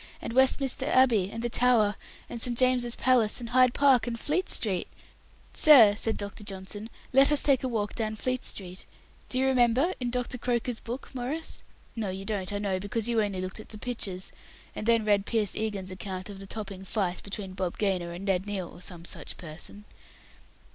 [0.19, 1.95] "And Westminster Abbey, and the Tower,
[2.27, 2.57] and St.
[2.57, 4.87] James's Palace, and Hyde Park, and Fleet street!
[5.53, 6.43] 'Sir,' said Dr.
[6.43, 8.87] Johnson, 'let us take a walk down Fleet street.'
[9.29, 10.41] Do you remember, in Mr.
[10.41, 11.61] Croker's book, Maurice?
[11.95, 14.31] No, you don't I know, because you only looked at the pictures,
[14.75, 18.47] and then read Pierce Egan's account of the Topping Fight between Bob Gaynor and Ned
[18.47, 19.85] Neal, or some such person."